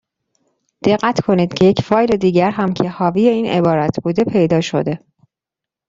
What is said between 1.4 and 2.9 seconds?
که یک فایل دیگر هم که